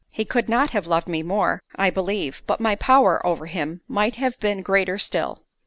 He 0.11 0.25
could 0.25 0.49
not 0.49 0.71
have 0.71 0.87
loved 0.87 1.07
me 1.07 1.21
more, 1.21 1.61
I 1.75 1.91
believe: 1.91 2.41
but 2.47 2.59
my 2.59 2.73
power 2.73 3.23
over 3.23 3.45
him 3.45 3.81
might 3.87 4.15
have 4.15 4.39
been 4.39 4.63
greater 4.63 4.97
still. 4.97 5.43